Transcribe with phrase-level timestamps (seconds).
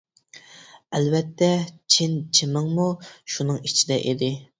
[0.99, 1.49] ئەلۋەتتە،
[1.95, 2.87] چىن چىمىڭمۇ
[3.35, 4.31] شۇنىڭ ئىچىدە ئىدى.